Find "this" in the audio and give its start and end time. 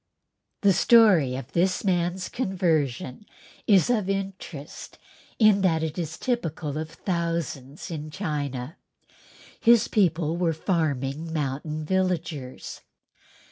1.51-1.83